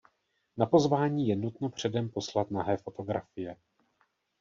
Na 0.57 0.65
pozvání 0.65 1.27
je 1.27 1.35
nutno 1.35 1.69
předem 1.69 2.09
poslat 2.09 2.51
nahé 2.51 2.77
fotografie. 2.77 3.55